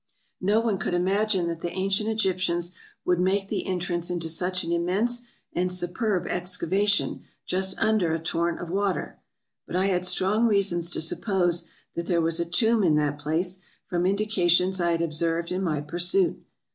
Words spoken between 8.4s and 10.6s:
of water; but I had strong